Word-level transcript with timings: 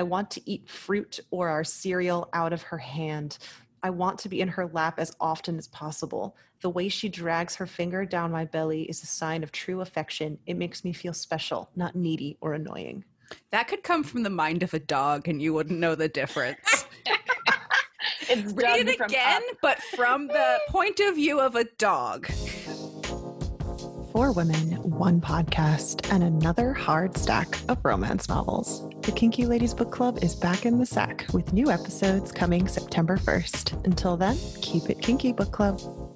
I 0.00 0.02
want 0.02 0.30
to 0.30 0.50
eat 0.50 0.66
fruit 0.66 1.20
or 1.30 1.50
our 1.50 1.62
cereal 1.62 2.30
out 2.32 2.54
of 2.54 2.62
her 2.62 2.78
hand. 2.78 3.36
I 3.82 3.90
want 3.90 4.18
to 4.20 4.30
be 4.30 4.40
in 4.40 4.48
her 4.48 4.64
lap 4.64 4.94
as 4.96 5.14
often 5.20 5.58
as 5.58 5.68
possible. 5.68 6.38
The 6.62 6.70
way 6.70 6.88
she 6.88 7.10
drags 7.10 7.54
her 7.56 7.66
finger 7.66 8.06
down 8.06 8.32
my 8.32 8.46
belly 8.46 8.84
is 8.84 9.02
a 9.02 9.06
sign 9.06 9.42
of 9.42 9.52
true 9.52 9.82
affection. 9.82 10.38
It 10.46 10.56
makes 10.56 10.84
me 10.84 10.94
feel 10.94 11.12
special, 11.12 11.68
not 11.76 11.96
needy 11.96 12.38
or 12.40 12.54
annoying. 12.54 13.04
That 13.50 13.68
could 13.68 13.82
come 13.82 14.02
from 14.02 14.22
the 14.22 14.30
mind 14.30 14.62
of 14.62 14.72
a 14.72 14.78
dog, 14.78 15.28
and 15.28 15.42
you 15.42 15.52
wouldn't 15.52 15.78
know 15.78 15.94
the 15.94 16.08
difference. 16.08 16.86
It's 18.32 18.52
Read 18.52 18.88
it 18.88 19.00
again, 19.00 19.42
up. 19.50 19.56
but 19.60 19.82
from 19.96 20.28
the 20.28 20.60
point 20.68 21.00
of 21.00 21.16
view 21.16 21.40
of 21.40 21.56
a 21.56 21.64
dog. 21.78 22.30
Four 24.12 24.32
women, 24.32 24.72
one 24.82 25.20
podcast, 25.20 26.10
and 26.12 26.24
another 26.24 26.72
hard 26.72 27.16
stack 27.16 27.60
of 27.68 27.78
romance 27.84 28.28
novels. 28.28 28.88
The 29.02 29.12
Kinky 29.12 29.46
Ladies 29.46 29.72
Book 29.72 29.92
Club 29.92 30.18
is 30.20 30.34
back 30.34 30.66
in 30.66 30.78
the 30.78 30.86
sack 30.86 31.26
with 31.32 31.52
new 31.52 31.70
episodes 31.70 32.32
coming 32.32 32.66
September 32.66 33.16
1st. 33.16 33.84
Until 33.84 34.16
then, 34.16 34.36
keep 34.62 34.90
it 34.90 35.00
kinky, 35.00 35.32
book 35.32 35.52
club. 35.52 36.09